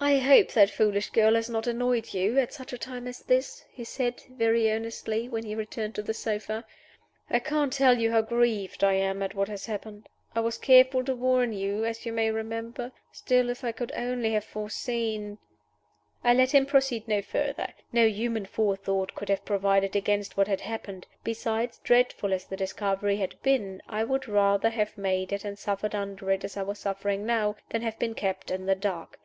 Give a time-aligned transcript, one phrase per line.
[0.00, 3.62] "I hope that foolish girl has not annoyed you at such a time as this,"
[3.70, 6.64] he said, very earnestly, when he returned to the sofa.
[7.28, 10.08] "I can't tell you how grieved I am at what has happened.
[10.34, 12.90] I was careful to warn you, as you may remember.
[13.12, 15.36] Still, if I could only have foreseen"
[16.24, 17.68] I let him proceed no further.
[17.92, 21.06] No human forethought could have provided against what had happened.
[21.22, 25.94] Besides, dreadful as the discovery had been, I would rather have made it, and suffered
[25.94, 29.18] under it, as I was suffering now, than have been kept in the dark.